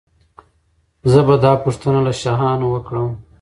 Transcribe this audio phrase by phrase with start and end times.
[1.11, 3.09] زه به دا پوښتنه له شاهانو وکړم.